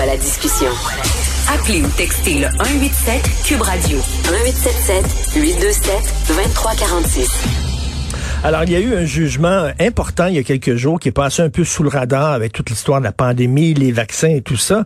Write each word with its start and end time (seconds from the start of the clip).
À 0.00 0.06
la 0.06 0.16
discussion. 0.16 0.66
Appelez 1.54 1.80
ou 1.82 1.88
textez 1.96 2.34
le 2.40 2.48
187 2.48 3.22
Cube 3.44 3.62
Radio 3.62 3.98
1877 3.98 5.36
827 5.36 5.94
2346. 6.26 7.28
Alors, 8.42 8.64
il 8.64 8.72
y 8.72 8.76
a 8.76 8.80
eu 8.80 8.94
un 8.96 9.04
jugement 9.04 9.70
important 9.78 10.26
il 10.26 10.34
y 10.34 10.38
a 10.38 10.42
quelques 10.42 10.74
jours 10.74 10.98
qui 10.98 11.08
est 11.10 11.12
passé 11.12 11.42
un 11.42 11.48
peu 11.48 11.62
sous 11.62 11.84
le 11.84 11.90
radar 11.90 12.32
avec 12.32 12.52
toute 12.52 12.70
l'histoire 12.70 12.98
de 12.98 13.04
la 13.04 13.12
pandémie, 13.12 13.72
les 13.72 13.92
vaccins 13.92 14.30
et 14.30 14.42
tout 14.42 14.56
ça. 14.56 14.84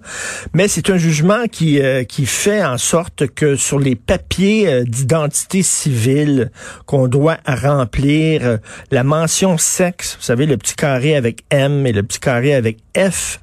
Mais 0.53 0.69
c'est 0.69 0.91
un 0.91 0.99
jugement 0.99 1.47
qui, 1.51 1.81
euh, 1.81 2.05
qui 2.05 2.27
fait 2.27 2.63
en 2.63 2.77
sorte 2.77 3.29
que 3.29 3.57
sur 3.57 3.79
les 3.79 3.97
papiers 3.97 4.69
euh, 4.69 4.85
d'identité 4.85 5.63
civile 5.63 6.51
qu'on 6.85 7.09
doit 7.09 7.39
remplir, 7.47 8.43
euh, 8.45 8.57
la 8.91 9.05
mention 9.05 9.57
sexe, 9.57 10.17
vous 10.17 10.25
savez, 10.25 10.45
le 10.45 10.59
petit 10.59 10.75
carré 10.75 11.17
avec 11.17 11.45
M 11.51 11.87
et 11.87 11.93
le 11.93 12.03
petit 12.03 12.21
carré 12.21 12.55
avec 12.55 12.79
F, 12.95 13.41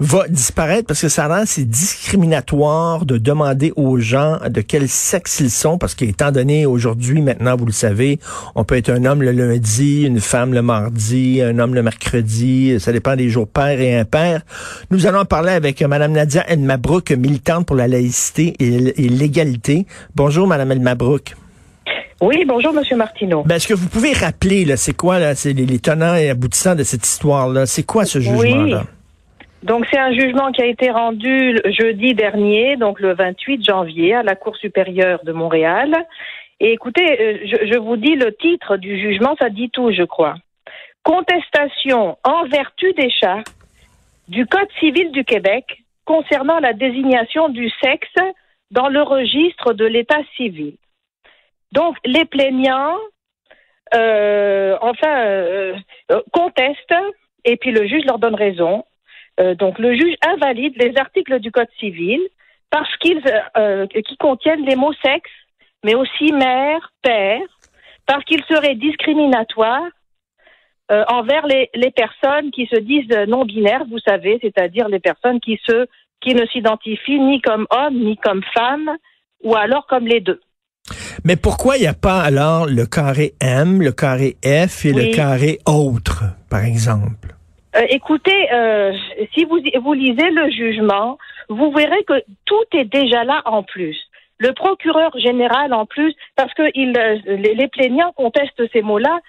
va 0.00 0.26
disparaître 0.28 0.86
parce 0.86 1.02
que 1.02 1.10
ça 1.10 1.28
rend 1.28 1.42
c'est 1.44 1.68
discriminatoire 1.68 3.04
de 3.04 3.18
demander 3.18 3.70
aux 3.76 3.98
gens 3.98 4.38
de 4.48 4.62
quel 4.62 4.88
sexe 4.88 5.40
ils 5.40 5.50
sont 5.50 5.76
parce 5.76 5.94
qu'étant 5.94 6.32
donné 6.32 6.64
aujourd'hui 6.64 7.20
maintenant 7.20 7.54
vous 7.54 7.66
le 7.66 7.72
savez 7.72 8.18
on 8.54 8.64
peut 8.64 8.78
être 8.78 8.88
un 8.88 9.04
homme 9.04 9.22
le 9.22 9.32
lundi 9.32 10.04
une 10.04 10.20
femme 10.20 10.54
le 10.54 10.62
mardi 10.62 11.42
un 11.42 11.58
homme 11.58 11.74
le 11.74 11.82
mercredi 11.82 12.80
ça 12.80 12.92
dépend 12.92 13.14
des 13.14 13.28
jours 13.28 13.46
pairs 13.46 13.78
et 13.78 13.98
impairs 13.98 14.40
nous 14.90 15.06
allons 15.06 15.26
parler 15.26 15.52
avec 15.52 15.82
madame 15.82 16.12
Nadia 16.12 16.48
Elmabrouk 16.48 17.10
militante 17.10 17.66
pour 17.66 17.76
la 17.76 17.86
laïcité 17.86 18.54
et, 18.58 19.08
l'égalité 19.08 19.86
bonjour 20.14 20.46
madame 20.46 20.72
Elmabrouk 20.72 21.36
oui, 22.22 22.44
bonjour, 22.46 22.74
Monsieur 22.74 22.98
Martineau. 22.98 23.44
Ben, 23.46 23.54
est-ce 23.54 23.66
que 23.66 23.72
vous 23.72 23.88
pouvez 23.88 24.12
rappeler, 24.12 24.66
là, 24.66 24.76
c'est 24.76 24.92
quoi, 24.92 25.18
là, 25.18 25.34
c'est 25.34 25.54
les, 25.54 25.78
tenants 25.78 26.14
et 26.14 26.28
aboutissants 26.28 26.74
de 26.74 26.82
cette 26.82 27.06
histoire-là? 27.06 27.64
C'est 27.64 27.84
quoi 27.84 28.04
ce 28.04 28.20
jugement-là? 28.20 28.84
Donc 29.62 29.86
c'est 29.90 29.98
un 29.98 30.12
jugement 30.12 30.52
qui 30.52 30.62
a 30.62 30.66
été 30.66 30.90
rendu 30.90 31.58
jeudi 31.66 32.14
dernier, 32.14 32.76
donc 32.76 32.98
le 32.98 33.14
28 33.14 33.64
janvier, 33.64 34.14
à 34.14 34.22
la 34.22 34.34
Cour 34.34 34.56
supérieure 34.56 35.22
de 35.24 35.32
Montréal. 35.32 35.94
Et 36.60 36.72
écoutez, 36.72 37.20
euh, 37.20 37.38
je, 37.44 37.78
vous 37.78 37.96
dis 37.96 38.16
le 38.16 38.34
titre 38.36 38.76
du 38.78 38.98
jugement, 38.98 39.36
ça 39.38 39.50
dit 39.50 39.70
tout, 39.70 39.92
je 39.92 40.02
crois. 40.02 40.34
Contestation 41.02 42.16
en 42.24 42.44
vertu 42.44 42.92
des 42.94 43.10
chartes 43.10 43.54
du 44.28 44.46
Code 44.46 44.68
civil 44.78 45.10
du 45.10 45.24
Québec 45.24 45.82
concernant 46.04 46.58
la 46.58 46.72
désignation 46.72 47.48
du 47.48 47.70
sexe 47.82 48.14
dans 48.70 48.88
le 48.88 49.02
registre 49.02 49.74
de 49.74 49.84
l'état 49.84 50.20
civil. 50.36 50.76
Donc 51.72 51.96
les 52.04 52.24
plaignants, 52.24 52.96
euh, 53.94 54.76
enfin, 54.80 55.18
euh, 55.18 55.74
contestent 56.32 56.94
et 57.44 57.56
puis 57.56 57.72
le 57.72 57.86
juge 57.86 58.04
leur 58.04 58.18
donne 58.18 58.34
raison 58.34 58.84
euh, 59.40 59.54
donc, 59.54 59.78
le 59.78 59.94
juge 59.94 60.14
invalide 60.26 60.74
les 60.76 60.96
articles 60.96 61.38
du 61.40 61.50
Code 61.50 61.68
civil 61.78 62.20
parce 62.70 62.94
qu'ils 62.98 63.22
euh, 63.56 63.86
qui 63.86 64.16
contiennent 64.16 64.64
les 64.64 64.76
mots 64.76 64.92
sexe, 65.02 65.30
mais 65.84 65.94
aussi 65.94 66.32
mère, 66.32 66.92
père, 67.02 67.40
parce 68.06 68.24
qu'ils 68.24 68.44
seraient 68.44 68.74
discriminatoires 68.74 69.90
euh, 70.92 71.04
envers 71.08 71.46
les, 71.46 71.70
les, 71.74 71.90
personnes 71.90 72.50
qui 72.50 72.66
se 72.66 72.78
disent 72.78 73.28
non 73.28 73.44
binaires, 73.44 73.84
vous 73.90 73.98
savez, 74.00 74.38
c'est-à-dire 74.42 74.88
les 74.88 75.00
personnes 75.00 75.40
qui 75.40 75.58
se 75.66 75.86
qui 76.20 76.34
ne 76.34 76.44
s'identifient 76.46 77.18
ni 77.18 77.40
comme 77.40 77.66
homme 77.70 77.94
ni 77.94 78.16
comme 78.18 78.42
femme, 78.52 78.90
ou 79.42 79.56
alors 79.56 79.86
comme 79.86 80.06
les 80.06 80.20
deux. 80.20 80.40
Mais 81.24 81.36
pourquoi 81.36 81.76
il 81.76 81.80
n'y 81.80 81.86
a 81.86 81.94
pas 81.94 82.20
alors 82.20 82.66
le 82.66 82.84
carré 82.84 83.34
M, 83.40 83.80
le 83.80 83.92
carré 83.92 84.36
F 84.44 84.84
et 84.84 84.92
le 84.92 85.14
carré 85.14 85.58
autre, 85.66 86.24
par 86.50 86.64
exemple? 86.64 87.39
Euh, 87.76 87.86
écoutez, 87.88 88.52
euh, 88.52 88.92
si 89.34 89.44
vous, 89.44 89.60
vous 89.82 89.92
lisez 89.92 90.30
le 90.30 90.50
jugement, 90.50 91.18
vous 91.48 91.70
verrez 91.70 92.02
que 92.04 92.22
tout 92.44 92.64
est 92.76 92.84
déjà 92.84 93.24
là 93.24 93.42
en 93.44 93.62
plus. 93.62 93.96
Le 94.38 94.52
procureur 94.52 95.16
général 95.18 95.72
en 95.72 95.86
plus, 95.86 96.14
parce 96.34 96.52
que 96.54 96.62
euh, 96.62 97.36
les, 97.36 97.68
plaignants 97.68 98.12
contestent 98.12 98.66
ces 98.72 98.82
mots-là, 98.82 99.20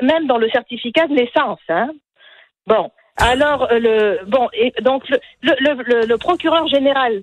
même 0.00 0.26
dans 0.26 0.38
le 0.38 0.48
certificat 0.50 1.06
de 1.06 1.14
naissance. 1.14 1.60
Hein. 1.68 1.90
Bon, 2.66 2.90
alors 3.16 3.68
le 3.72 4.24
bon 4.26 4.48
et 4.52 4.72
donc 4.82 5.08
le, 5.08 5.18
le, 5.42 6.06
le 6.06 6.18
procureur 6.18 6.68
général 6.68 7.22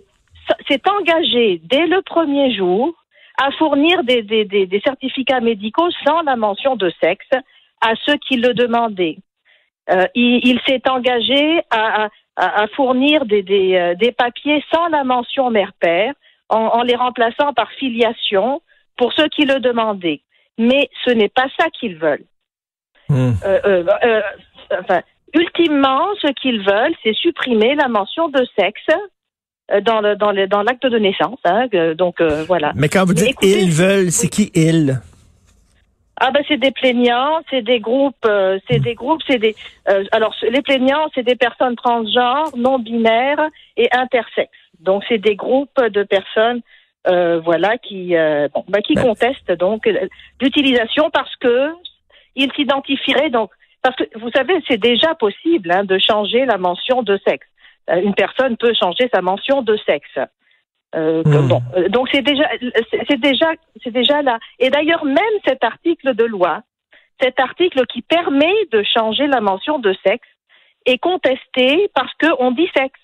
s'est 0.68 0.82
engagé 0.90 1.62
dès 1.64 1.86
le 1.86 2.02
premier 2.02 2.54
jour 2.56 2.94
à 3.38 3.52
fournir 3.52 4.04
des 4.04 4.82
certificats 4.84 5.42
médicaux 5.42 5.90
sans 6.06 6.22
la 6.24 6.36
mention 6.36 6.76
de 6.76 6.92
sexe 7.00 7.30
à 7.82 7.94
ceux 8.06 8.18
qui 8.28 8.38
le 8.38 8.56
demandaient. 8.56 9.18
Euh, 9.92 10.06
il, 10.16 10.60
s'est 10.68 10.82
engagé 10.90 11.62
à, 11.70 12.10
fournir 12.76 13.26
des, 13.26 13.44
euh, 13.76 13.94
des, 13.96 14.12
papiers 14.12 14.64
sans 14.74 14.88
la 14.88 15.04
mention 15.04 15.52
mère-père, 15.52 16.14
en, 16.50 16.82
les 16.82 16.96
remplaçant 16.96 17.54
par 17.54 17.72
filiation 17.74 18.62
pour 18.98 19.14
ceux 19.14 19.28
qui 19.28 19.46
le 19.46 19.60
demandaient. 19.60 20.22
Mais 20.58 20.90
ce 21.04 21.12
n'est 21.12 21.30
pas 21.30 21.48
ça 21.60 21.70
qu'ils 21.70 21.98
veulent. 21.98 22.26
Hmm. 23.10 23.34
Euh, 23.46 24.22
enfin, 24.80 25.02
ultimement, 25.36 26.08
ce 26.22 26.32
qu'ils 26.34 26.62
veulent, 26.62 26.96
c'est 27.04 27.16
supprimer 27.16 27.76
la 27.76 27.88
mention 27.88 28.30
de 28.30 28.46
sexe 28.58 28.88
dans 29.84 30.02
le 30.02 30.16
dans 30.16 30.32
le 30.32 30.48
dans 30.48 30.64
l'acte 30.64 30.86
de 30.86 30.98
naissance. 30.98 31.40
Hein, 31.46 31.68
donc 31.96 32.22
voilà. 32.22 32.72
Mais 32.76 32.90
quand 32.90 33.06
vous 33.06 33.14
dites 33.14 33.38
ils 33.42 33.72
veulent, 33.72 34.12
c'est 34.12 34.30
qui 34.30 34.52
ils? 34.56 35.00
Ah 36.18 36.32
ben 36.32 36.44
c'est 36.48 36.58
des 36.58 36.72
plaignants, 36.72 37.42
c'est 37.50 37.62
des 37.62 37.80
groupes, 37.80 38.26
euh, 38.26 38.58
c'est 38.70 38.80
des 38.80 38.96
groupes, 38.96 39.22
c'est 39.28 39.38
des. 39.38 39.56
Euh, 39.90 40.06
alors 40.12 40.34
les 40.50 40.62
plaignants, 40.62 41.10
c'est 41.14 41.24
des 41.24 41.36
personnes 41.36 41.76
transgenres, 41.76 42.56
non 42.56 42.80
binaires 42.80 43.50
et 43.76 43.90
intersexes. 43.92 44.52
Donc 44.80 45.04
c'est 45.10 45.18
des 45.18 45.36
groupes 45.36 45.82
de 45.82 46.04
personnes, 46.04 46.62
euh, 47.08 47.40
voilà, 47.42 47.78
qui 47.78 48.16
bon, 48.54 48.64
ben, 48.70 48.82
qui 48.82 48.96
ben. 48.96 49.04
contestent 49.04 49.52
donc 49.52 49.90
l'utilisation 50.42 51.10
parce 51.12 51.36
que 51.36 51.72
ils 52.36 52.52
s'identifieraient 52.54 53.30
donc 53.30 53.52
parce 53.82 53.96
que 53.98 54.04
vous 54.18 54.32
savez 54.32 54.62
c'est 54.70 54.80
déjà 54.80 55.16
possible 55.16 55.72
hein, 55.72 55.84
de 55.84 55.98
changer 56.00 56.46
la 56.46 56.58
mention 56.58 57.04
de 57.04 57.20
sexe. 57.28 57.48
une 57.90 58.16
personne 58.16 58.56
peut 58.56 58.74
changer 58.74 59.10
sa 59.14 59.22
mention 59.22 59.62
de 59.62 59.78
sexe. 59.86 60.18
Euh, 60.96 61.24
hmm. 61.26 61.48
bon, 61.48 61.62
euh, 61.76 61.90
donc 61.90 62.08
c'est 62.12 62.22
déjà, 62.22 62.50
c'est 63.10 63.20
déjà, 63.20 63.52
c'est 63.84 63.92
déjà 63.92 64.22
là. 64.22 64.40
Et 64.60 64.70
d'ailleurs, 64.70 65.04
même 65.06 65.24
cet 65.46 65.64
article 65.64 66.16
de 66.16 66.24
loi, 66.24 66.62
cet 67.22 67.40
article 67.40 67.86
qui 67.88 68.02
permet 68.02 68.54
de 68.72 68.84
changer 68.84 69.28
la 69.28 69.42
mention 69.42 69.80
de 69.80 69.94
sexe, 70.06 70.28
est 70.86 71.00
contesté 71.00 71.90
parce 71.94 72.12
qu'on 72.22 72.52
dit 72.52 72.70
sexe. 72.76 73.00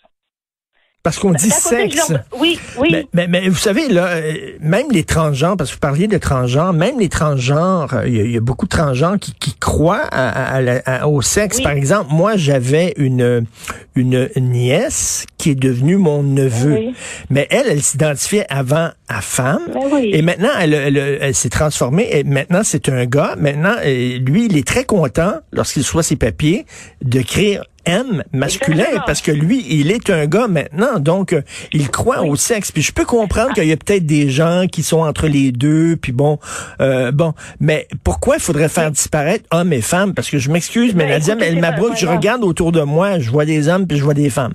Parce 1.04 1.18
qu'on 1.18 1.32
dit 1.32 1.50
sexe. 1.50 2.14
Oui, 2.40 2.60
oui. 2.78 3.08
Mais, 3.14 3.28
mais, 3.28 3.50
vous 3.50 3.58
savez, 3.58 3.90
là, 3.90 4.06
euh, 4.06 4.34
même 4.60 4.86
les 4.92 5.04
transgenres, 5.04 5.58
parce 5.58 5.72
que 5.72 5.76
vous 5.76 5.80
parliez 5.80 6.08
de 6.08 6.20
transgenres, 6.20 6.74
même 6.74 7.00
les 7.00 7.10
transgenres, 7.10 7.94
euh, 7.94 8.08
il 8.08 8.32
y, 8.32 8.38
a 8.38 8.40
beaucoup 8.40 8.68
de 8.68 8.76
transgenres 8.76 9.18
qui, 9.18 9.34
qui 9.34 9.56
croient 9.56 10.08
à, 10.12 11.08
au 11.08 11.24
sexe. 11.24 11.60
Par 11.60 11.72
exemple, 11.72 12.14
moi, 12.14 12.38
j'avais 12.38 12.94
une, 12.98 13.48
une 13.96 14.30
nièce 14.38 15.26
qui 15.38 15.50
est 15.50 15.56
devenue 15.56 15.98
mon 15.98 16.22
neveu. 16.22 16.94
Mais 17.32 17.48
elle, 17.50 17.66
elle 17.68 17.82
s'identifiait 17.82 18.46
avant 18.50 18.92
à 19.08 19.22
femme. 19.22 19.62
Et 20.04 20.22
maintenant, 20.22 20.50
elle, 20.60 20.74
elle, 20.76 21.36
s'est 21.36 21.50
transformée. 21.50 22.08
Et 22.12 22.24
maintenant, 22.24 22.62
c'est 22.64 22.90
un 22.90 23.06
gars. 23.06 23.36
Maintenant, 23.40 23.74
euh, 23.84 24.20
lui, 24.20 24.46
il 24.46 24.56
est 24.56 24.68
très 24.68 24.86
content, 24.86 25.34
lorsqu'il 25.52 25.84
soit 25.84 26.04
ses 26.04 26.16
papiers, 26.16 26.66
d'écrire 27.02 27.64
M 27.86 28.24
masculin 28.32 29.02
parce 29.06 29.22
que 29.22 29.32
lui, 29.32 29.66
il 29.70 29.92
est 29.92 30.10
un 30.10 30.26
gars 30.26 30.48
maintenant, 30.48 31.00
donc 31.00 31.34
euh, 31.34 31.42
il 31.74 31.90
croit 31.90 32.22
au 32.22 32.36
sexe. 32.36 32.72
Puis 32.72 32.82
je 32.82 32.94
peux 32.94 33.06
comprendre 33.06 33.54
qu'il 33.54 33.66
y 33.66 33.72
a 33.72 33.78
peut-être 33.78 34.06
des 34.06 34.30
gens 34.30 34.66
qui 34.72 34.84
sont 34.84 35.02
entre 35.02 35.28
les 35.28 35.52
deux, 35.52 35.96
puis 35.96 36.12
bon, 36.12 36.40
euh, 36.80 37.12
bon, 37.12 37.34
mais 37.60 37.88
pourquoi 38.04 38.36
il 38.36 38.42
faudrait 38.42 38.70
faire 38.70 38.92
disparaître 38.92 39.46
hommes 39.52 39.74
et 39.74 39.82
femmes? 39.82 40.14
Parce 40.14 40.30
que 40.30 40.38
je 40.38 40.52
m'excuse, 40.52 40.96
mais, 40.96 41.08
Nadia, 41.08 41.36
elle 41.42 41.60
m'abroute. 41.60 41.98
Je 41.98 42.08
regarde 42.08 42.44
autour 42.44 42.72
de 42.72 42.82
moi, 42.82 43.20
je 43.20 43.30
vois 43.30 43.46
des 43.46 43.68
hommes 43.68 43.88
puis 43.88 43.98
je 43.98 44.04
vois 44.04 44.14
des 44.14 44.30
femmes. 44.30 44.54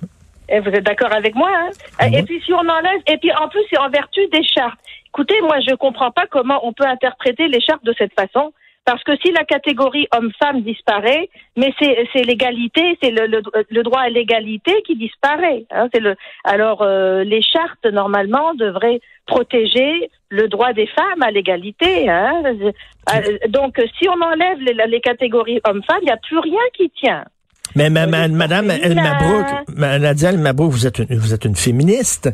Et 0.49 0.61
vous 0.61 0.69
êtes 0.69 0.85
d'accord 0.85 1.13
avec 1.13 1.35
moi 1.35 1.51
hein? 1.53 1.71
ah 1.99 2.09
Et 2.09 2.23
puis 2.23 2.41
si 2.45 2.53
on 2.53 2.59
enlève, 2.59 3.01
et 3.07 3.17
puis 3.19 3.33
en 3.33 3.49
plus 3.49 3.61
c'est 3.69 3.79
en 3.79 3.91
vertu 3.91 4.21
des 4.33 4.45
chartes. 4.45 4.79
Écoutez, 5.09 5.41
moi 5.43 5.57
je 5.67 5.75
comprends 5.75 6.11
pas 6.11 6.27
comment 6.31 6.61
on 6.67 6.73
peut 6.73 6.87
interpréter 6.87 7.49
les 7.49 7.61
chartes 7.61 7.85
de 7.85 7.95
cette 7.99 8.13
façon 8.15 8.53
Parce 8.87 9.03
que 9.03 9.17
si 9.17 9.33
la 9.33 9.45
catégorie 9.45 10.07
homme-femme 10.17 10.63
disparaît, 10.63 11.29
mais 11.57 11.75
c'est 11.81 12.23
l'égalité, 12.23 12.97
c'est 13.03 13.11
le, 13.11 13.27
le, 13.27 13.83
droit 13.83 14.03
à 14.03 14.09
l'égalité 14.09 14.81
qui 14.87 14.95
disparaît. 14.95 15.67
Hein, 15.73 15.89
c'est 15.93 16.01
le 16.01 16.15
alors 16.45 16.83
euh, 16.83 17.25
les 17.25 17.43
chartes 17.43 17.85
normalement 17.87 18.55
devraient 18.55 19.01
protéger 19.27 20.09
le 20.29 20.47
droit 20.47 20.73
des 20.73 20.87
femmes 20.87 21.23
à 21.23 21.33
l'égalité. 21.33 22.09
Hein. 22.09 22.43
Euh, 22.45 23.39
donc 23.49 23.83
si 23.99 24.09
on 24.09 24.21
enlève 24.23 24.61
les, 24.61 24.75
les 24.87 25.01
catégories 25.01 25.61
homme-femme, 25.69 25.99
il 26.03 26.07
n'y 26.07 26.13
a 26.13 26.17
plus 26.19 26.39
rien 26.39 26.63
qui 26.73 26.89
tient. 26.91 27.25
Mais 27.75 27.91
Madame 27.91 28.71
El 28.71 28.95
Mabrouk, 28.95 29.47
Nadia 29.77 30.31
El 30.31 30.39
Mabrouk, 30.39 30.73
vous 30.73 30.87
êtes 30.87 30.99
une, 30.99 31.19
vous 31.19 31.35
êtes 31.35 31.45
une 31.45 31.57
féministe, 31.57 32.31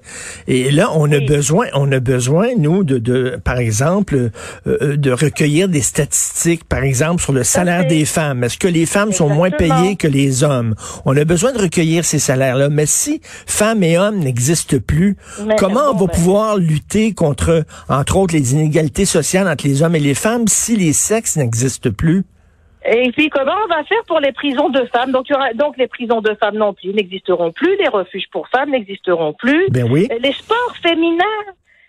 et 0.46 0.70
là 0.70 0.90
on 0.94 1.10
a 1.10 1.20
besoin, 1.20 1.66
on 1.74 1.90
a 1.90 2.00
besoin 2.00 2.48
nous 2.56 2.84
de, 2.84 2.98
de 2.98 3.40
par 3.42 3.58
exemple, 3.58 4.14
euh, 4.14 4.30
euh, 4.66 4.96
de 4.96 5.10
recueillir 5.10 5.68
des 5.68 5.80
statistiques, 5.80 6.64
par 6.64 6.84
exemple 6.84 7.22
sur 7.22 7.32
le 7.32 7.44
salaire 7.44 7.86
des 7.86 8.04
femmes. 8.04 8.44
Est-ce 8.44 8.58
que 8.58 8.68
les 8.68 8.86
femmes 8.86 9.12
sont 9.12 9.28
moins 9.28 9.50
payées 9.50 9.96
que 9.96 10.08
les 10.08 10.44
hommes? 10.44 10.74
On 11.04 11.16
a 11.16 11.24
besoin 11.24 11.52
de 11.52 11.58
recueillir 11.58 12.04
ces 12.04 12.18
salaires-là. 12.18 12.68
Mais 12.68 12.86
si 12.86 13.20
femmes 13.46 13.82
et 13.82 13.98
hommes 13.98 14.18
n'existent 14.18 14.78
plus, 14.84 15.16
comment 15.58 15.90
on 15.90 15.96
va 15.96 16.06
ben. 16.06 16.12
pouvoir 16.12 16.56
lutter 16.56 17.12
contre, 17.14 17.64
entre 17.88 18.16
autres, 18.16 18.34
les 18.34 18.52
inégalités 18.52 19.04
sociales 19.04 19.48
entre 19.48 19.66
les 19.66 19.82
hommes 19.82 19.96
et 19.96 20.00
les 20.00 20.14
femmes 20.14 20.46
si 20.48 20.76
les 20.76 20.92
sexes 20.92 21.36
n'existent 21.36 21.90
plus? 21.90 22.24
Et 22.84 23.12
puis 23.12 23.28
comment 23.28 23.54
on 23.64 23.68
va 23.68 23.84
faire 23.84 24.02
pour 24.06 24.20
les 24.20 24.32
prisons 24.32 24.68
de 24.68 24.84
femmes? 24.86 25.12
Donc 25.12 25.28
y 25.28 25.34
aura 25.34 25.52
donc 25.54 25.76
les 25.76 25.86
prisons 25.86 26.20
de 26.20 26.34
femmes 26.34 26.56
non 26.56 26.74
plus 26.74 26.92
n'existeront 26.92 27.52
plus, 27.52 27.76
les 27.76 27.88
refuges 27.88 28.28
pour 28.30 28.48
femmes 28.48 28.70
n'existeront 28.70 29.32
plus. 29.32 29.68
Ben 29.70 29.86
oui. 29.90 30.08
Les 30.20 30.32
sports 30.32 30.76
féminins. 30.82 31.24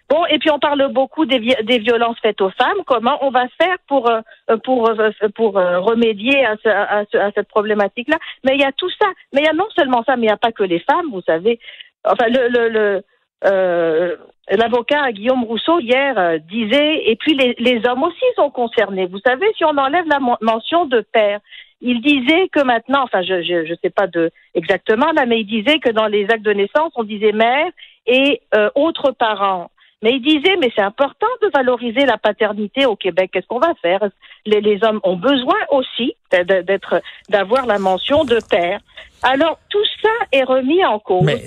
Bon, 0.09 0.25
et 0.27 0.37
puis 0.37 0.51
on 0.51 0.59
parle 0.59 0.91
beaucoup 0.91 1.25
des, 1.25 1.39
des 1.63 1.79
violences 1.79 2.19
faites 2.21 2.41
aux 2.41 2.51
femmes. 2.51 2.83
Comment 2.85 3.17
on 3.21 3.31
va 3.31 3.45
faire 3.59 3.77
pour 3.87 4.09
euh, 4.09 4.19
pour 4.63 4.89
euh, 4.89 5.09
pour 5.33 5.57
euh, 5.57 5.79
remédier 5.79 6.45
à, 6.45 6.55
à, 6.65 6.99
à 6.99 7.31
cette 7.33 7.47
problématique-là? 7.47 8.17
Mais 8.43 8.53
il 8.55 8.61
y 8.61 8.65
a 8.65 8.73
tout 8.73 8.89
ça. 9.01 9.07
Mais 9.31 9.41
il 9.41 9.45
y 9.45 9.47
a 9.47 9.53
non 9.53 9.67
seulement 9.75 10.03
ça, 10.03 10.15
mais 10.15 10.23
il 10.23 10.27
n'y 10.27 10.33
a 10.33 10.37
pas 10.37 10.51
que 10.51 10.63
les 10.63 10.79
femmes. 10.79 11.09
Vous 11.11 11.21
savez. 11.21 11.57
Enfin, 12.03 12.27
le 12.27 12.49
le, 12.49 12.69
le 12.69 13.03
euh, 13.45 14.15
l'avocat 14.49 15.11
Guillaume 15.11 15.43
Rousseau 15.43 15.79
hier 15.79 16.17
euh, 16.17 16.37
disait, 16.37 17.03
et 17.05 17.15
puis 17.15 17.35
les, 17.35 17.55
les, 17.59 17.81
hommes 17.87 18.03
aussi 18.03 18.25
sont 18.35 18.49
concernés. 18.49 19.05
Vous 19.05 19.19
savez, 19.25 19.45
si 19.57 19.63
on 19.65 19.77
enlève 19.77 20.05
la 20.07 20.19
mention 20.41 20.85
de 20.85 21.01
père, 21.01 21.39
il 21.81 22.01
disait 22.01 22.47
que 22.49 22.63
maintenant, 22.63 23.03
enfin, 23.03 23.21
je 23.21 23.41
je, 23.41 23.65
je 23.65 23.73
sais 23.81 23.89
pas 23.89 24.07
de 24.07 24.31
exactement 24.53 25.11
là, 25.11 25.25
mais 25.25 25.41
il 25.41 25.45
disait 25.45 25.79
que 25.79 25.89
dans 25.89 26.07
les 26.07 26.23
actes 26.25 26.45
de 26.45 26.53
naissance, 26.53 26.93
on 26.95 27.03
disait 27.03 27.33
mère 27.33 27.67
et 28.07 28.41
euh, 28.55 28.69
autres 28.75 29.11
parents. 29.11 29.69
Mais 30.01 30.11
il 30.15 30.21
disait, 30.21 30.57
mais 30.59 30.69
c'est 30.75 30.81
important 30.81 31.27
de 31.41 31.49
valoriser 31.53 32.05
la 32.05 32.17
paternité 32.17 32.85
au 32.85 32.97
Québec. 32.97 33.31
Qu'est-ce 33.31 33.47
qu'on 33.47 33.59
va 33.59 33.73
faire? 33.81 34.01
Les, 34.45 34.59
les, 34.59 34.83
hommes 34.83 34.99
ont 35.03 35.15
besoin 35.15 35.55
aussi 35.69 36.15
d'être, 36.29 37.01
d'avoir 37.29 37.65
la 37.65 37.79
mention 37.79 38.25
de 38.25 38.37
père. 38.49 38.81
Alors 39.21 39.57
tout 39.69 39.85
ça 40.01 40.09
est 40.33 40.43
remis 40.43 40.83
en 40.83 40.99
cause. 40.99 41.23
Mais 41.23 41.41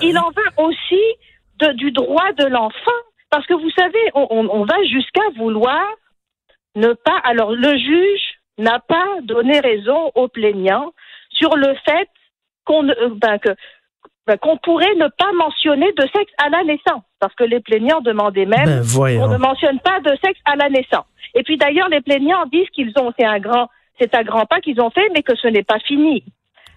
il 0.00 0.16
en 0.16 0.30
va 0.30 0.64
aussi 0.64 1.02
du 1.74 1.90
droit 1.92 2.32
de 2.32 2.44
l'enfant. 2.46 2.90
Parce 3.30 3.46
que 3.46 3.54
vous 3.54 3.70
savez, 3.70 3.98
on, 4.14 4.64
va 4.64 4.82
jusqu'à 4.84 5.28
vouloir 5.36 5.84
ne 6.74 6.92
pas. 6.92 7.18
Alors, 7.24 7.52
le 7.52 7.76
juge 7.76 8.22
n'a 8.56 8.78
pas 8.80 9.06
donné 9.22 9.60
raison 9.60 10.10
aux 10.14 10.28
plaignants 10.28 10.92
sur 11.30 11.56
le 11.56 11.74
fait 11.84 12.08
qu'on 12.64 12.88
euh, 12.88 13.10
ben, 13.10 13.38
ben, 14.26 14.36
qu'on 14.36 14.56
pourrait 14.58 14.94
ne 14.96 15.08
pas 15.08 15.32
mentionner 15.32 15.90
de 15.92 16.02
sexe 16.14 16.32
à 16.38 16.48
la 16.50 16.64
naissance, 16.64 17.02
parce 17.18 17.34
que 17.34 17.44
les 17.44 17.60
plaignants 17.60 18.00
demandaient 18.00 18.46
même 18.46 18.82
ben, 18.82 19.18
qu'on 19.18 19.28
ne 19.28 19.38
mentionne 19.38 19.80
pas 19.80 20.00
de 20.00 20.16
sexe 20.22 20.40
à 20.44 20.56
la 20.56 20.68
naissance. 20.68 21.06
Et 21.34 21.42
puis 21.42 21.56
d'ailleurs, 21.56 21.88
les 21.88 22.00
plaignants 22.00 22.44
disent 22.46 22.68
qu'ils 22.70 22.92
ont 23.00 23.12
c'est 23.18 23.24
un 23.26 23.38
grand 23.38 23.68
c'est 23.98 24.14
un 24.14 24.22
grand 24.22 24.46
pas 24.46 24.60
qu'ils 24.60 24.80
ont 24.80 24.90
fait, 24.90 25.08
mais 25.14 25.22
que 25.22 25.36
ce 25.36 25.48
n'est 25.48 25.62
pas 25.62 25.78
fini. 25.80 26.24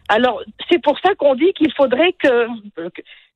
Alors, 0.07 0.41
c'est 0.69 0.81
pour 0.81 0.99
ça 0.99 1.15
qu'on 1.15 1.35
dit 1.35 1.53
qu'il 1.53 1.71
faudrait 1.73 2.13
que, 2.13 2.47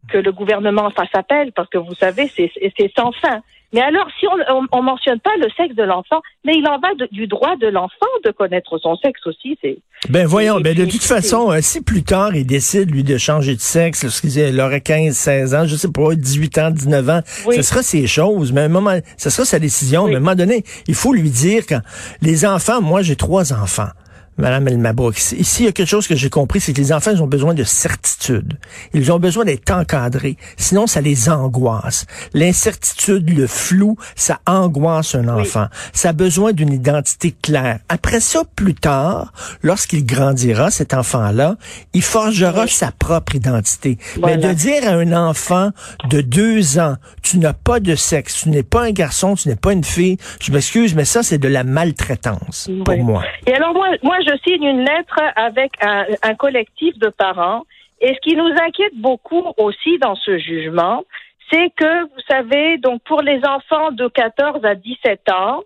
que 0.09 0.17
le 0.17 0.31
gouvernement 0.31 0.89
fasse 0.91 1.13
appel, 1.13 1.51
parce 1.53 1.69
que 1.69 1.77
vous 1.77 1.95
savez, 1.95 2.27
c'est 2.27 2.91
sans 2.97 3.11
fin. 3.13 3.41
Mais 3.75 3.81
alors, 3.81 4.07
si 4.17 4.25
on 4.25 4.67
on, 4.71 4.81
mentionne 4.81 5.19
pas 5.19 5.35
le 5.37 5.47
sexe 5.57 5.75
de 5.75 5.83
l'enfant, 5.83 6.21
mais 6.45 6.53
il 6.55 6.65
en 6.65 6.79
va 6.79 6.89
du 7.11 7.27
droit 7.27 7.57
de 7.57 7.67
l'enfant 7.67 8.05
de 8.23 8.31
connaître 8.31 8.77
son 8.77 8.95
sexe 8.95 9.19
aussi. 9.25 9.57
C'est 9.61 9.79
ben 10.09 10.25
voyons, 10.25 10.61
ben 10.61 10.73
de 10.73 10.85
toute 10.85 11.03
façon, 11.03 11.51
euh, 11.51 11.59
si 11.61 11.83
plus 11.83 12.03
tard 12.03 12.33
il 12.35 12.45
décide 12.45 12.89
lui 12.89 13.03
de 13.03 13.17
changer 13.17 13.53
de 13.53 13.59
sexe, 13.59 14.03
lorsqu'il 14.03 14.61
aurait 14.61 14.79
15, 14.79 15.13
16 15.13 15.55
ans, 15.55 15.65
je 15.65 15.75
sais 15.75 15.91
pas, 15.91 16.15
18 16.15 16.57
ans, 16.59 16.71
19 16.71 17.09
ans, 17.09 17.19
ce 17.25 17.61
sera 17.61 17.81
ses 17.83 18.07
choses, 18.07 18.53
mais 18.53 18.61
à 18.61 18.65
un 18.65 18.69
moment, 18.69 18.97
ce 19.17 19.29
sera 19.29 19.43
sa 19.43 19.59
décision. 19.59 20.07
Mais 20.07 20.13
à 20.13 20.17
un 20.17 20.19
moment 20.21 20.35
donné, 20.35 20.63
il 20.87 20.95
faut 20.95 21.11
lui 21.11 21.29
dire 21.29 21.63
quand 21.67 21.81
les 22.21 22.45
enfants, 22.45 22.81
moi 22.81 23.01
j'ai 23.01 23.17
trois 23.17 23.51
enfants. 23.51 23.89
Madame 24.37 24.67
El 24.67 24.77
Mabrouk, 24.77 25.17
ici, 25.17 25.63
il 25.63 25.65
y 25.65 25.69
a 25.69 25.71
quelque 25.71 25.87
chose 25.87 26.07
que 26.07 26.15
j'ai 26.15 26.29
compris, 26.29 26.59
c'est 26.59 26.73
que 26.73 26.81
les 26.81 26.91
enfants, 26.91 27.11
ils 27.11 27.21
ont 27.21 27.27
besoin 27.27 27.53
de 27.53 27.63
certitude. 27.63 28.57
Ils 28.93 29.11
ont 29.11 29.19
besoin 29.19 29.45
d'être 29.45 29.71
encadrés. 29.71 30.37
Sinon, 30.57 30.87
ça 30.87 30.99
les 30.99 31.29
angoisse. 31.29 32.05
L'incertitude, 32.33 33.29
le 33.29 33.47
flou, 33.47 33.97
ça 34.15 34.39
angoisse 34.45 35.15
un 35.15 35.29
enfant. 35.29 35.67
Ça 35.93 36.09
a 36.09 36.13
besoin 36.13 36.51
d'une 36.51 36.73
identité 36.73 37.33
claire. 37.41 37.79
Après 37.87 38.19
ça, 38.19 38.43
plus 38.55 38.75
tard, 38.75 39.31
lorsqu'il 39.63 40.05
grandira, 40.05 40.69
cet 40.69 40.93
enfant-là, 40.93 41.55
il 41.93 42.01
forgera 42.01 42.67
sa 42.67 42.91
propre 42.91 43.35
identité. 43.35 43.97
Mais 44.21 44.37
de 44.37 44.51
dire 44.51 44.87
à 44.87 44.91
un 44.91 45.13
enfant 45.13 45.69
de 46.09 46.19
deux 46.19 46.77
ans, 46.77 46.95
tu 47.21 47.37
n'as 47.39 47.53
pas 47.53 47.79
de 47.79 47.95
sexe, 47.95 48.41
tu 48.41 48.49
n'es 48.49 48.63
pas 48.63 48.83
un 48.83 48.91
garçon, 48.91 49.35
tu 49.35 49.47
n'es 49.47 49.55
pas 49.55 49.71
une 49.71 49.83
fille, 49.83 50.17
je 50.41 50.51
m'excuse, 50.51 50.93
mais 50.93 51.05
ça, 51.05 51.23
c'est 51.23 51.37
de 51.37 51.47
la 51.47 51.63
maltraitance 51.63 52.69
pour 52.83 52.97
moi. 52.97 53.23
Et 53.47 53.53
alors, 53.53 53.73
moi, 53.73 53.87
moi 54.03 54.17
je 54.25 54.37
signe 54.45 54.63
une 54.63 54.85
lettre 54.85 55.19
avec 55.35 55.71
un, 55.81 56.35
collectif 56.35 56.97
de 56.97 57.09
parents. 57.09 57.63
Et 58.01 58.13
ce 58.13 58.19
qui 58.19 58.35
nous 58.35 58.51
inquiète 58.61 58.95
beaucoup 58.95 59.53
aussi 59.57 59.97
dans 59.99 60.15
ce 60.15 60.37
jugement, 60.37 61.03
c'est 61.51 61.69
que, 61.75 62.03
vous 62.03 62.21
savez, 62.27 62.77
donc 62.77 63.01
pour 63.03 63.21
les 63.21 63.39
enfants 63.45 63.91
de 63.91 64.07
14 64.07 64.65
à 64.65 64.75
17 64.75 65.29
ans, 65.31 65.63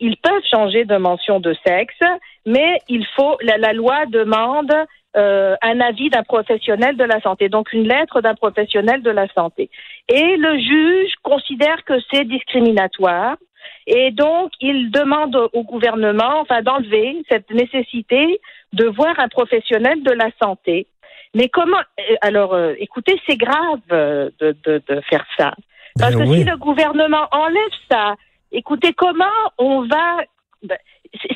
ils 0.00 0.16
peuvent 0.16 0.44
changer 0.50 0.84
de 0.84 0.96
mention 0.96 1.40
de 1.40 1.54
sexe, 1.66 2.00
mais 2.46 2.78
il 2.88 3.04
faut 3.16 3.36
la, 3.42 3.58
la 3.58 3.72
loi 3.72 4.06
demande 4.06 4.72
euh, 5.16 5.56
un 5.62 5.80
avis 5.80 6.10
d'un 6.10 6.22
professionnel 6.22 6.96
de 6.96 7.04
la 7.04 7.20
santé, 7.20 7.48
donc 7.48 7.72
une 7.72 7.88
lettre 7.88 8.20
d'un 8.20 8.34
professionnel 8.34 9.02
de 9.02 9.10
la 9.10 9.26
santé. 9.28 9.70
Et 10.08 10.36
le 10.36 10.58
juge 10.58 11.12
considère 11.22 11.82
que 11.84 11.94
c'est 12.12 12.24
discriminatoire 12.24 13.36
et 13.86 14.10
donc, 14.10 14.52
il 14.60 14.90
demande 14.90 15.36
au 15.52 15.62
gouvernement, 15.62 16.40
enfin, 16.40 16.62
d'enlever 16.62 17.22
cette 17.28 17.50
nécessité 17.50 18.40
de 18.72 18.84
voir 18.84 19.18
un 19.18 19.28
professionnel 19.28 20.02
de 20.02 20.12
la 20.12 20.30
santé. 20.42 20.86
Mais 21.34 21.48
comment 21.48 21.78
euh, 21.78 22.14
Alors, 22.20 22.54
euh, 22.54 22.74
écoutez, 22.78 23.20
c'est 23.26 23.36
grave 23.36 23.80
euh, 23.92 24.30
de, 24.40 24.56
de, 24.64 24.82
de, 24.86 25.00
faire 25.02 25.24
ça. 25.36 25.54
Parce 25.98 26.14
ben 26.14 26.24
que 26.26 26.34
si 26.34 26.44
le 26.44 26.56
gouvernement 26.56 27.28
enlève 27.32 27.76
ça, 27.90 28.16
écoutez, 28.52 28.92
comment 28.92 29.24
on 29.56 29.82
va 29.82 30.18
ben, 30.62 30.78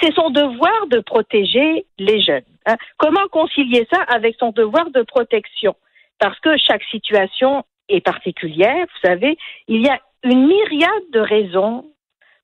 c'est 0.01 0.15
son 0.15 0.31
devoir 0.31 0.87
de 0.91 1.01
protéger 1.01 1.87
les 1.99 2.21
jeunes. 2.21 2.43
Hein. 2.67 2.77
Comment 2.99 3.27
concilier 3.31 3.87
ça 3.91 4.03
avec 4.03 4.37
son 4.39 4.51
devoir 4.51 4.91
de 4.91 5.03
protection? 5.03 5.75
Parce 6.19 6.39
que 6.41 6.57
chaque 6.59 6.83
situation 6.85 7.65
est 7.89 8.01
particulière, 8.01 8.85
vous 8.85 9.09
savez, 9.09 9.39
il 9.69 9.83
y 9.83 9.89
a 9.89 9.99
une 10.25 10.47
myriade 10.47 11.11
de 11.13 11.21
raisons 11.21 11.85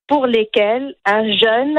pour 0.09 0.27
lesquels 0.27 0.95
un 1.05 1.31
jeune 1.37 1.79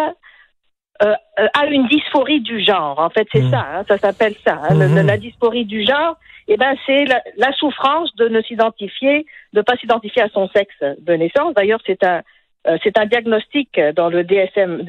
euh, 1.01 1.13
euh, 1.39 1.47
a 1.53 1.65
une 1.67 1.87
dysphorie 1.87 2.41
du 2.41 2.63
genre. 2.63 2.99
En 2.99 3.09
fait, 3.09 3.27
c'est 3.31 3.41
mmh. 3.41 3.51
ça, 3.51 3.65
hein, 3.73 3.85
ça 3.87 3.97
s'appelle 3.97 4.35
ça. 4.45 4.59
Hein, 4.69 4.75
mmh. 4.75 5.05
la 5.05 5.17
dysphorie 5.17 5.65
du 5.65 5.83
genre, 5.85 6.17
eh 6.47 6.57
ben, 6.57 6.75
c'est 6.85 7.05
la, 7.05 7.51
souffrance 7.53 8.15
de 8.15 8.27
ne 8.27 8.41
s'identifier, 8.41 9.25
de 9.53 9.61
pas 9.61 9.75
s'identifier 9.77 10.21
à 10.21 10.29
son 10.29 10.47
sexe 10.49 10.75
de 10.81 11.13
naissance. 11.13 11.53
D'ailleurs, 11.53 11.79
c'est 11.85 12.03
un 12.03 12.21
euh, 12.67 12.77
c'est 12.83 12.97
un 12.97 13.05
diagnostic 13.05 13.79
dans 13.95 14.09
le 14.09 14.25
DSM, 14.25 14.83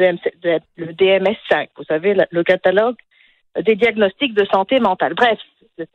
le 0.76 0.92
DMS5. 0.92 1.68
Vous 1.76 1.84
savez, 1.84 2.16
le, 2.30 2.42
catalogue 2.42 2.96
des 3.62 3.76
diagnostics 3.76 4.34
de 4.34 4.44
santé 4.46 4.80
mentale. 4.80 5.14
Bref, 5.14 5.38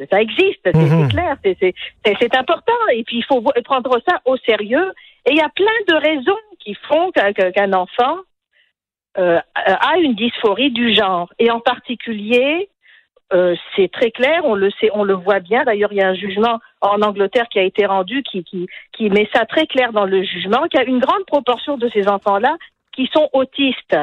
ça 0.10 0.22
existe, 0.22 0.62
c'est 0.64 0.74
mmh. 0.74 1.08
clair, 1.10 1.38
c'est 1.44 2.36
important. 2.36 2.74
Et 2.94 3.04
puis, 3.04 3.18
il 3.18 3.26
faut 3.26 3.42
prendre 3.64 4.00
ça 4.08 4.22
au 4.26 4.38
sérieux. 4.38 4.92
Et 5.26 5.32
il 5.32 5.38
y 5.38 5.42
a 5.42 5.50
plein 5.50 5.66
de 5.88 5.96
raisons 5.96 6.38
qui 6.60 6.76
font 6.88 7.12
qu'un 7.12 7.74
enfant 7.74 8.18
euh, 9.18 9.40
a 9.56 9.98
une 9.98 10.14
dysphorie 10.14 10.72
du 10.72 10.94
genre. 10.94 11.32
Et 11.40 11.50
en 11.50 11.60
particulier, 11.60 12.70
euh, 13.34 13.56
c'est 13.76 13.92
très 13.92 14.12
clair, 14.12 14.42
on 14.44 14.56
le 14.56 14.70
sait, 14.80 14.90
on 14.94 15.04
le 15.04 15.14
voit 15.14 15.40
bien. 15.40 15.64
D'ailleurs, 15.64 15.92
il 15.92 15.98
y 15.98 16.02
a 16.02 16.10
un 16.10 16.16
jugement 16.16 16.60
en 16.82 17.02
Angleterre 17.02 17.48
qui 17.50 17.60
a 17.60 17.64
été 17.64 17.86
rendu 17.86 18.22
qui, 18.24 18.44
qui, 18.44 18.68
qui 18.92 19.10
met 19.10 19.28
ça 19.34 19.46
très 19.46 19.66
clair 19.66 19.94
dans 19.94 20.06
le 20.06 20.24
jugement, 20.24 20.68
qu'il 20.68 20.80
y 20.80 20.84
a 20.84 20.86
une 20.86 21.00
grande 21.00 21.26
proportion 21.26 21.78
de 21.78 21.90
ces 21.90 22.08
enfants-là 22.08 22.56
qui 22.92 23.10
sont 23.14 23.30
autistes. 23.34 23.98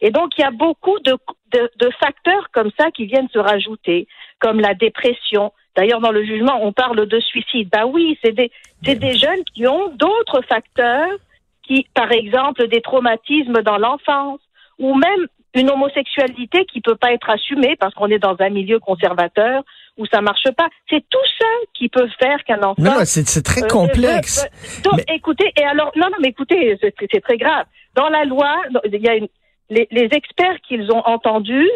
Et 0.00 0.10
donc, 0.10 0.32
il 0.38 0.42
y 0.42 0.44
a 0.44 0.50
beaucoup 0.50 0.98
de, 1.00 1.16
de, 1.52 1.70
de, 1.78 1.90
facteurs 2.00 2.48
comme 2.52 2.70
ça 2.78 2.90
qui 2.90 3.06
viennent 3.06 3.28
se 3.32 3.38
rajouter, 3.38 4.06
comme 4.40 4.60
la 4.60 4.74
dépression. 4.74 5.52
D'ailleurs, 5.74 6.00
dans 6.00 6.12
le 6.12 6.24
jugement, 6.24 6.58
on 6.62 6.72
parle 6.72 7.06
de 7.06 7.20
suicide. 7.20 7.68
Bah 7.70 7.86
oui, 7.86 8.18
c'est 8.22 8.32
des, 8.32 8.50
des 8.82 9.14
jeunes 9.16 9.44
qui 9.54 9.66
ont 9.66 9.88
d'autres 9.88 10.42
facteurs 10.48 11.16
qui, 11.62 11.86
par 11.94 12.12
exemple, 12.12 12.68
des 12.68 12.80
traumatismes 12.80 13.62
dans 13.62 13.78
l'enfance 13.78 14.40
ou 14.78 14.94
même 14.94 15.26
une 15.54 15.70
homosexualité 15.70 16.66
qui 16.66 16.80
peut 16.80 16.96
pas 16.96 17.12
être 17.12 17.30
assumée 17.30 17.76
parce 17.76 17.94
qu'on 17.94 18.08
est 18.08 18.18
dans 18.18 18.36
un 18.38 18.50
milieu 18.50 18.78
conservateur 18.78 19.62
où 19.96 20.04
ça 20.06 20.20
marche 20.20 20.50
pas. 20.56 20.68
C'est 20.90 21.04
tout 21.08 21.18
ça 21.38 21.46
qui 21.72 21.88
peut 21.88 22.08
faire 22.18 22.44
qu'un 22.44 22.62
enfant. 22.62 22.82
Non, 22.82 22.98
c'est 23.04 23.42
très 23.42 23.64
euh, 23.64 23.68
complexe. 23.68 24.46
donc, 24.84 25.00
écoutez, 25.08 25.50
et 25.56 25.64
alors, 25.64 25.90
non, 25.96 26.08
non, 26.10 26.18
mais 26.20 26.28
écoutez, 26.28 26.78
c'est 26.80 27.20
très 27.20 27.38
grave. 27.38 27.64
Dans 27.94 28.10
la 28.10 28.24
loi, 28.24 28.54
il 28.84 29.00
y 29.00 29.08
a 29.08 29.14
une, 29.14 29.28
les, 29.70 29.88
les 29.90 30.08
experts 30.12 30.60
qu'ils 30.66 30.90
ont 30.92 31.02
entendus, 31.06 31.68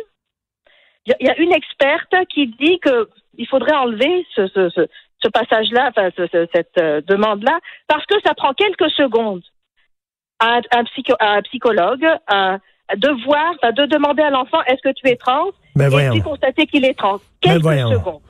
il 1.07 1.27
y, 1.27 1.31
a 1.31 1.39
une 1.39 1.53
experte 1.53 2.15
qui 2.29 2.47
dit 2.47 2.79
que 2.79 3.09
il 3.39 3.47
faudrait 3.49 3.75
enlever 3.75 4.27
ce, 4.35 4.47
ce, 4.49 4.69
ce, 4.69 4.87
ce 5.23 5.29
passage-là, 5.29 5.91
enfin, 5.91 6.11
cette 6.53 6.79
euh, 6.79 7.01
demande-là, 7.01 7.59
parce 7.89 8.05
que 8.07 8.15
ça 8.25 8.35
prend 8.35 8.53
quelques 8.53 8.91
secondes 8.91 9.43
à 10.41 10.61
un, 10.73 10.85
psycho, 10.85 11.15
à 11.19 11.35
un 11.35 11.43
psychologue 11.43 12.07
à, 12.27 12.59
de 12.97 13.25
voir, 13.25 13.55
de 13.73 13.87
demander 13.87 14.23
à 14.23 14.31
l'enfant 14.31 14.63
est-ce 14.67 14.83
que 14.83 14.95
tu 14.95 15.09
es 15.09 15.17
trans? 15.17 15.51
Ben 15.77 15.91
et 15.93 16.11
puis 16.11 16.23
constater 16.23 16.67
qu'il 16.67 16.85
est 16.85 16.99
trans. 16.99 17.19
Ben 17.43 17.61
quelques 17.61 17.95
secondes. 17.95 18.21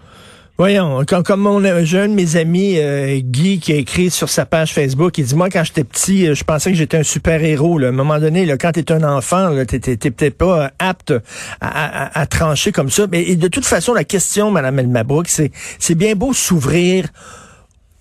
Voyons, 0.61 1.07
comme, 1.09 1.23
comme 1.23 1.41
mon 1.41 1.85
jeune, 1.87 2.13
mes 2.13 2.37
amis, 2.37 2.79
euh, 2.79 3.19
Guy, 3.23 3.61
qui 3.61 3.73
a 3.73 3.77
écrit 3.77 4.11
sur 4.11 4.29
sa 4.29 4.45
page 4.45 4.75
Facebook, 4.75 5.17
il 5.17 5.25
dit, 5.25 5.35
moi, 5.35 5.49
quand 5.49 5.65
j'étais 5.65 5.85
petit, 5.85 6.29
euh, 6.29 6.35
je 6.35 6.45
pensais 6.45 6.71
que 6.71 6.77
j'étais 6.77 6.99
un 6.99 7.03
super-héros. 7.03 7.79
À 7.83 7.87
un 7.87 7.93
moment 7.93 8.19
donné, 8.19 8.45
là, 8.45 8.59
quand 8.59 8.73
t'es 8.73 8.93
un 8.93 9.03
enfant, 9.03 9.55
t'es 9.67 9.81
peut-être 9.97 10.37
pas 10.37 10.71
apte 10.79 11.15
à, 11.63 12.27
trancher 12.27 12.73
comme 12.73 12.91
ça. 12.91 13.07
Mais 13.11 13.37
de 13.37 13.49
toute 13.49 13.65
façon, 13.65 13.95
la 13.95 14.05
question, 14.05 14.51
Madame 14.51 14.81
Elmabrook, 14.81 15.29
c'est 15.29 15.51
c'est 15.79 15.95
bien 15.95 16.15
beau 16.15 16.35
s'ouvrir 16.35 17.07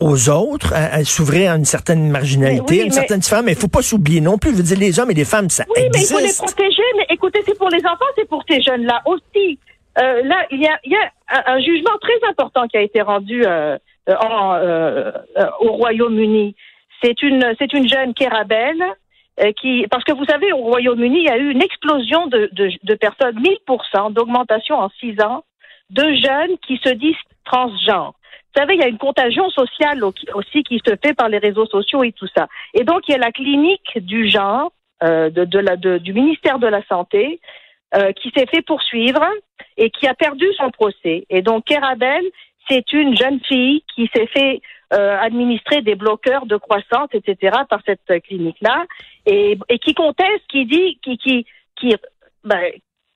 aux 0.02 0.28
autres, 0.28 0.74
à, 0.74 1.02
s'ouvrir 1.06 1.54
à 1.54 1.56
une 1.56 1.64
certaine 1.64 2.12
marginalité, 2.12 2.82
à 2.82 2.84
une 2.84 2.92
certaine 2.92 3.22
différence, 3.22 3.46
mais 3.46 3.54
il 3.54 3.58
faut 3.58 3.70
pas 3.70 3.82
s'oublier 3.82 4.20
non 4.20 4.38
plus. 4.38 4.52
Je 4.52 4.58
veux 4.58 4.64
dire, 4.64 4.80
les 4.80 5.00
hommes 5.00 5.12
et 5.12 5.14
les 5.14 5.24
femmes, 5.24 5.50
ça 5.50 5.64
oui, 5.78 5.84
mais 5.94 6.02
il 6.02 6.08
faut 6.08 6.20
les 6.20 6.34
protéger. 6.34 6.84
Mais 6.98 7.06
écoutez, 7.10 7.40
c'est 7.48 7.58
pour 7.58 7.70
les 7.70 7.80
enfants, 7.86 8.12
c'est 8.18 8.28
pour 8.28 8.44
ces 8.50 8.62
jeunes-là 8.62 9.02
aussi. 9.06 9.58
Euh, 9.98 10.22
là, 10.24 10.46
il 10.52 10.62
y 10.62 10.68
a, 10.68 10.80
il 10.84 10.92
y 10.92 10.96
a 10.96 11.52
un, 11.52 11.60
jugement 11.60 11.98
très 12.00 12.30
important 12.30 12.68
qui 12.68 12.78
a 12.78 12.82
été 12.82 13.02
rendu 13.02 13.44
euh, 13.46 13.78
euh, 14.10 14.16
en, 14.16 14.56
euh, 14.56 15.12
au 15.60 15.72
Royaume-Uni. 15.74 16.56
C'est 17.02 17.22
une, 17.22 17.54
c'est 17.58 17.74
une 17.74 17.88
jeune 17.88 18.14
Kérabelle 18.14 18.84
qui, 19.56 19.86
parce 19.90 20.04
que 20.04 20.12
vous 20.12 20.26
savez, 20.26 20.52
au 20.52 20.58
Royaume-Uni, 20.58 21.20
il 21.20 21.26
y 21.26 21.30
a 21.30 21.38
eu 21.38 21.50
une 21.50 21.62
explosion 21.62 22.28
de, 22.28 22.50
de, 22.52 22.72
de 22.84 22.96
personnes, 22.96 23.40
1000% 23.40 24.12
d'augmentation 24.12 24.76
en 24.76 24.90
six 25.00 25.16
ans, 25.22 25.46
de 25.90 26.04
jeunes 26.04 26.58
qui 26.68 26.78
se 26.84 26.90
disent 26.90 27.16
transgenres. 27.46 28.14
Vous 28.54 28.62
savez, 28.62 28.76
il 28.76 28.82
y 28.82 28.84
a 28.84 28.88
une 28.88 28.98
contagion 28.98 29.50
sociale 29.50 30.04
aussi 30.04 30.64
qui 30.64 30.82
se 30.86 30.96
fait 31.02 31.14
par 31.14 31.30
les 31.30 31.38
réseaux 31.38 31.68
sociaux 31.68 32.04
et 32.04 32.12
tout 32.12 32.28
ça. 32.36 32.48
Et 32.74 32.84
donc, 32.84 33.08
il 33.08 33.12
y 33.12 33.16
a 33.16 33.18
la 33.18 33.32
clinique 33.32 33.98
du 33.98 34.28
genre 34.28 34.72
euh, 35.04 35.30
de, 35.30 35.46
de 35.46 35.60
la, 35.60 35.78
du 35.78 36.14
ministère 36.14 36.60
de 36.60 36.68
la 36.68 36.84
Santé 36.88 37.40
euh, 37.96 38.12
qui 38.14 38.32
s'est 38.36 38.46
fait 38.46 38.62
poursuivre 38.62 39.26
et 39.78 39.90
qui 39.90 40.08
a 40.08 40.14
perdu 40.14 40.46
son 40.58 40.70
procès. 40.70 41.26
Et 41.30 41.42
donc, 41.42 41.66
Kerabel, 41.66 42.24
c'est 42.70 42.94
une 42.94 43.18
jeune 43.18 43.40
fille 43.42 43.84
qui 43.96 44.10
s'est 44.14 44.28
fait 44.28 44.62
euh, 44.94 45.18
administrer 45.20 45.82
des 45.82 45.96
bloqueurs 45.96 46.46
de 46.46 46.56
croissance, 46.58 47.10
etc., 47.14 47.58
par 47.70 47.80
cette 47.86 48.22
clinique-là, 48.24 48.86
et, 49.26 49.58
et, 49.70 49.80
qui 49.80 49.94
conteste, 49.94 50.44
qui 50.50 50.66
dit, 50.66 51.00
qui, 51.02 51.18
qui, 51.18 51.46
qui, 51.76 51.96
ben, 52.44 52.72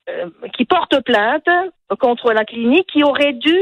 euh, 0.08 0.28
qui 0.56 0.64
porte 0.64 1.00
plainte 1.04 1.48
contre 2.00 2.32
la 2.32 2.44
clinique, 2.44 2.88
qui 2.92 3.04
aurait 3.04 3.32
dû 3.32 3.58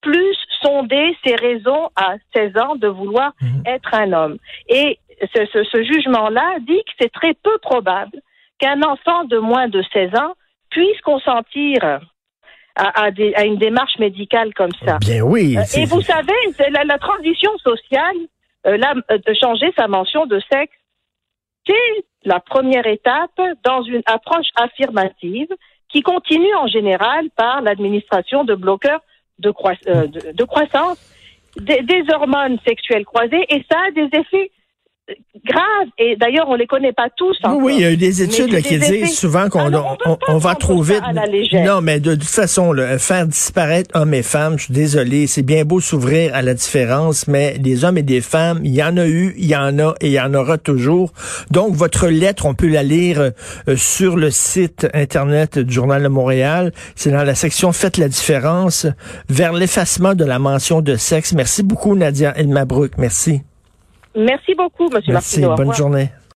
plus 0.00 0.36
sonder 0.62 1.16
ses 1.24 1.34
raisons 1.34 1.90
à 1.96 2.16
16 2.34 2.56
ans 2.56 2.76
de 2.76 2.88
vouloir 2.88 3.32
mhm. 3.40 3.62
être 3.66 3.94
un 3.94 4.12
homme. 4.12 4.38
Et 4.68 4.98
ce, 5.34 5.46
ce, 5.52 5.64
ce 5.64 5.82
jugement-là 5.82 6.58
dit 6.60 6.82
que 6.84 6.92
c'est 7.00 7.12
très 7.12 7.34
peu 7.34 7.58
probable 7.58 8.18
qu'un 8.58 8.82
enfant 8.82 9.24
de 9.24 9.38
moins 9.38 9.68
de 9.68 9.82
16 9.92 10.14
ans 10.16 10.34
puisse 10.74 11.00
consentir 11.02 12.00
à, 12.74 13.04
à, 13.04 13.44
une 13.44 13.56
démarche 13.56 13.96
médicale 13.98 14.52
comme 14.54 14.74
ça. 14.84 14.98
Bien 14.98 15.22
oui. 15.22 15.56
Euh, 15.56 15.62
et 15.78 15.84
vous 15.86 16.02
savez, 16.02 16.32
la, 16.70 16.82
la, 16.82 16.98
transition 16.98 17.56
sociale, 17.58 18.16
euh, 18.66 18.76
là, 18.76 18.94
euh, 19.10 19.18
de 19.24 19.34
changer 19.40 19.72
sa 19.78 19.86
mention 19.86 20.26
de 20.26 20.40
sexe, 20.50 20.74
c'est 21.66 22.04
la 22.24 22.40
première 22.40 22.86
étape 22.86 23.40
dans 23.62 23.82
une 23.82 24.02
approche 24.06 24.48
affirmative 24.56 25.48
qui 25.88 26.02
continue 26.02 26.54
en 26.56 26.66
général 26.66 27.30
par 27.36 27.62
l'administration 27.62 28.42
de 28.42 28.56
bloqueurs 28.56 29.02
de, 29.38 29.50
de, 30.32 30.44
croissance, 30.44 30.98
des, 31.56 31.82
des 31.82 32.04
hormones 32.12 32.58
sexuelles 32.66 33.04
croisées, 33.04 33.46
et 33.48 33.64
ça 33.70 33.78
a 33.86 33.90
des 33.92 34.08
effets 34.18 34.50
grave 35.44 35.88
Et 35.98 36.16
d'ailleurs, 36.16 36.48
on 36.48 36.54
les 36.54 36.66
connaît 36.66 36.92
pas 36.92 37.08
tous. 37.14 37.38
Oui, 37.60 37.74
il 37.76 37.80
y 37.82 37.84
a 37.84 37.92
eu 37.92 37.96
des 37.96 38.22
études 38.22 38.60
qui 38.62 38.78
disent 38.78 39.18
souvent 39.18 39.48
qu'on 39.48 39.70
on, 40.28 40.38
va 40.38 40.54
trouver. 40.54 40.98
Non, 41.64 41.80
mais 41.82 42.00
de, 42.00 42.14
toute 42.14 42.24
façon, 42.24 42.74
faire 42.98 43.26
disparaître 43.26 43.90
hommes 43.94 44.14
et 44.14 44.22
femmes, 44.22 44.58
je 44.58 44.64
suis 44.64 44.74
désolé, 44.74 45.26
c'est 45.26 45.42
bien 45.42 45.64
beau 45.64 45.80
s'ouvrir 45.80 46.34
à 46.34 46.42
la 46.42 46.54
différence, 46.54 47.28
mais 47.28 47.56
les 47.62 47.84
hommes 47.84 47.98
et 47.98 48.02
des 48.02 48.20
femmes, 48.20 48.60
il 48.64 48.74
y 48.74 48.82
en 48.82 48.96
a 48.96 49.06
eu, 49.06 49.34
il 49.36 49.46
y 49.46 49.56
en 49.56 49.78
a 49.78 49.94
et 50.00 50.08
il 50.08 50.12
y 50.12 50.20
en 50.20 50.34
aura 50.34 50.58
toujours. 50.58 51.12
Donc, 51.50 51.74
votre 51.74 52.08
lettre, 52.08 52.46
on 52.46 52.54
peut 52.54 52.68
la 52.68 52.82
lire 52.82 53.20
euh, 53.20 53.76
sur 53.76 54.16
le 54.16 54.30
site 54.30 54.88
Internet 54.94 55.58
du 55.58 55.72
Journal 55.72 56.02
de 56.02 56.08
Montréal. 56.08 56.72
C'est 56.94 57.10
dans 57.10 57.24
la 57.24 57.34
section 57.34 57.72
Faites 57.72 57.98
la 57.98 58.08
différence 58.08 58.86
vers 59.28 59.52
l'effacement 59.52 60.14
de 60.14 60.24
la 60.24 60.38
mention 60.38 60.80
de 60.80 60.96
sexe. 60.96 61.32
Merci 61.32 61.62
beaucoup, 61.62 61.94
Nadia 61.94 62.32
Elmabrook. 62.36 62.92
Merci. 62.98 63.42
Merci 64.16 64.54
beaucoup, 64.54 64.88
M. 64.88 65.02
Merci, 65.08 65.40
bonne 65.40 65.74
journée. 65.74 66.08